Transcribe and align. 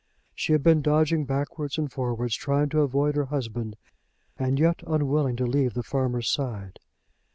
She 0.33 0.53
had 0.53 0.63
been 0.63 0.81
dodging 0.81 1.25
backwards 1.25 1.77
and 1.77 1.91
forwards 1.91 2.33
trying 2.35 2.69
to 2.69 2.81
avoid 2.81 3.15
her 3.15 3.25
husband, 3.25 3.75
and 4.35 4.57
yet 4.57 4.81
unwilling 4.87 5.35
to 5.35 5.45
leave 5.45 5.75
the 5.75 5.83
farmer's 5.83 6.27
side. 6.27 6.79